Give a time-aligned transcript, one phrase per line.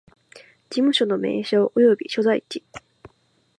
[0.71, 2.63] 事務所の名称及び所在地